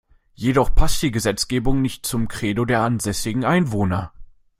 Jedoch 0.33 0.73
passt 0.73 1.03
die 1.03 1.11
Gesetzgebung 1.11 1.79
nicht 1.83 2.07
zum 2.07 2.27
Credo 2.27 2.65
der 2.65 2.81
ansässigen 2.81 3.45
Einwohner. 3.45 4.11